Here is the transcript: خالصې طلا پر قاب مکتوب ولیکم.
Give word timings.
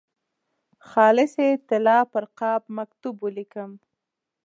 خالصې 0.89 1.49
طلا 1.67 1.99
پر 2.11 2.23
قاب 2.39 2.61
مکتوب 2.77 3.15
ولیکم. 3.25 3.71